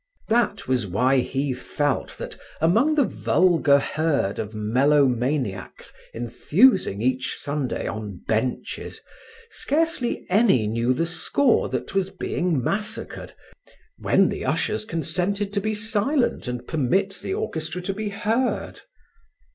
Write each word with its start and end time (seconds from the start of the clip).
That 0.29 0.67
was 0.67 0.87
why 0.87 1.17
he 1.19 1.53
felt 1.53 2.17
that, 2.17 2.35
among 2.59 2.95
the 2.95 3.03
vulgar 3.03 3.77
herd 3.77 4.39
of 4.39 4.55
melomaniacs 4.55 5.93
enthusing 6.11 7.03
each 7.03 7.35
Sunday 7.37 7.85
on 7.85 8.23
benches, 8.27 9.01
scarcely 9.51 10.25
any 10.27 10.65
knew 10.65 10.95
the 10.95 11.05
score 11.05 11.69
that 11.69 11.93
was 11.93 12.09
being 12.09 12.63
massacred, 12.63 13.35
when 13.99 14.29
the 14.29 14.43
ushers 14.43 14.85
consented 14.85 15.53
to 15.53 15.61
be 15.61 15.75
silent 15.75 16.47
and 16.47 16.67
permit 16.67 17.19
the 17.21 17.35
orchestra 17.35 17.79
to 17.83 17.93
be 17.93 18.09
heard. 18.09 18.81